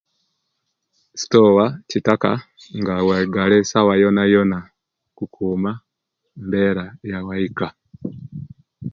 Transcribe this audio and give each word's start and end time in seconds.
Sitowa 1.19 1.65
kitaka 1.89 2.31
nga 2.79 2.93
waigale 3.07 3.57
sawa 3.71 3.93
yoyona 4.03 4.59
kukuma 5.17 5.71
embera 6.39 6.85
yawaika 7.11 7.67